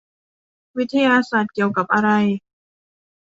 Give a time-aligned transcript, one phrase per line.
[0.77, 2.09] วิทยาศาสตร์เกี่ยวอะไร?